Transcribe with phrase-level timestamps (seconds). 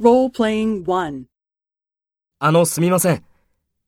[0.00, 1.26] Role-playing 1.
[2.40, 3.24] あの、すみません。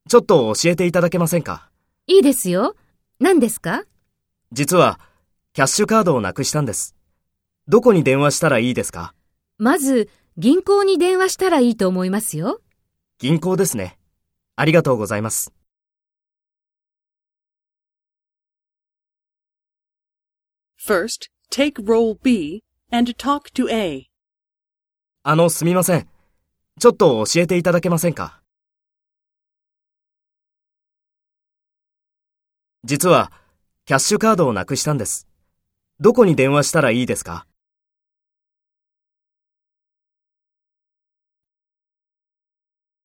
[0.07, 1.69] ちょっと教えていただけませんか？
[2.07, 2.77] いいですよ。
[3.19, 3.83] 何ですか？
[4.53, 5.01] 実は、
[5.51, 6.95] キャッシュカードをなくしたんです。
[7.67, 9.13] どこに電話したらいいですか？
[9.57, 12.61] まず、銀行に電話したらいいと思いますよ。
[13.19, 13.99] 銀行ですね。
[14.55, 15.51] ありがとうございます。
[20.79, 22.63] First, take role B
[22.93, 24.05] and talk to A.
[25.29, 26.07] あの、すみません。
[26.79, 28.41] ちょっと教えていただけませんか？
[32.85, 33.29] 実は、
[33.83, 35.27] キャッシュカードをなくしたんです。
[35.99, 37.45] どこに電話したらいいですか？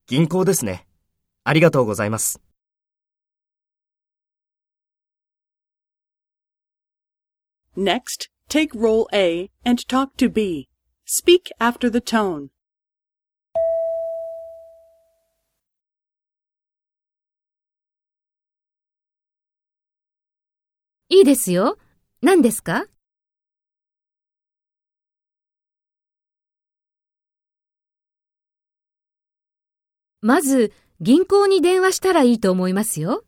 [0.07, 0.87] 銀行ですね。
[1.43, 2.41] ありがとうございます。
[7.77, 10.69] Next, take role A and talk to B.
[11.05, 12.49] Speak after the tone.
[21.09, 21.77] いいですよ。
[22.23, 22.87] 何ですか？
[30.23, 33.25] まず、銀行に電話したらいいと思いますよ。